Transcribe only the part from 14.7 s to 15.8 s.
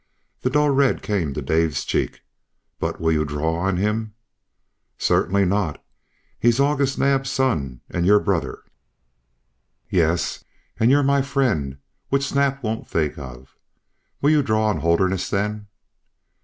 Holderness, then?"